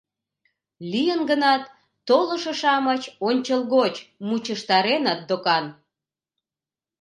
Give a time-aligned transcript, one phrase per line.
[0.91, 1.63] Лийын гынат,
[2.07, 3.95] толышо-шамыч ончылгоч
[4.27, 5.65] мучыштареныт докан.